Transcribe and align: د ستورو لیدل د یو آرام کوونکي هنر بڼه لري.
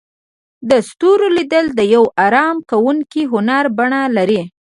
د 0.69 0.71
ستورو 0.89 1.27
لیدل 1.37 1.65
د 1.73 1.79
یو 1.93 2.03
آرام 2.25 2.55
کوونکي 2.69 3.23
هنر 3.31 3.63
بڼه 3.77 4.01
لري. 4.17 4.41